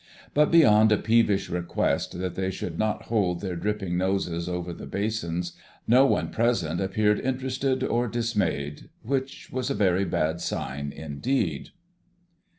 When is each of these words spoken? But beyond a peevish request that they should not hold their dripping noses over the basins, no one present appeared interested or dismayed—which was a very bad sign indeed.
But 0.33 0.49
beyond 0.49 0.91
a 0.91 0.97
peevish 0.97 1.47
request 1.47 2.17
that 2.19 2.33
they 2.33 2.49
should 2.49 2.79
not 2.79 3.03
hold 3.03 3.39
their 3.39 3.55
dripping 3.55 3.99
noses 3.99 4.49
over 4.49 4.73
the 4.73 4.87
basins, 4.87 5.53
no 5.87 6.07
one 6.07 6.29
present 6.31 6.81
appeared 6.81 7.19
interested 7.19 7.83
or 7.83 8.07
dismayed—which 8.07 9.51
was 9.51 9.69
a 9.69 9.75
very 9.75 10.05
bad 10.05 10.41
sign 10.41 10.91
indeed. 10.91 11.69